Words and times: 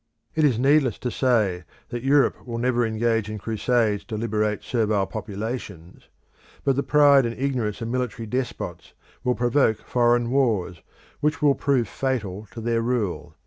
It 0.33 0.43
is 0.43 0.57
needless 0.57 0.97
to 0.97 1.11
say 1.11 1.63
that 1.89 2.01
Europe 2.01 2.47
will 2.47 2.57
never 2.57 2.83
engage 2.83 3.29
in 3.29 3.37
crusades 3.37 4.03
to 4.05 4.17
liberate 4.17 4.63
servile 4.63 5.05
populations; 5.05 6.07
but 6.63 6.75
the 6.75 6.81
pride 6.81 7.23
and 7.23 7.37
ignorance 7.37 7.81
of 7.83 7.87
military 7.89 8.25
despots 8.25 8.93
will 9.23 9.35
provoke 9.35 9.85
foreign 9.85 10.31
wars, 10.31 10.81
which 11.19 11.39
will 11.43 11.53
prove 11.53 11.87
fatal 11.87 12.47
to 12.49 12.61
their 12.61 12.81
rule. 12.81 13.35